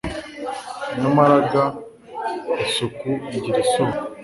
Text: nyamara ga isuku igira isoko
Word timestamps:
nyamara 0.99 1.37
ga 1.51 1.65
isuku 2.65 3.09
igira 3.35 3.57
isoko 3.65 3.99